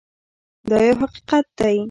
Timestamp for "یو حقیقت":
0.87-1.45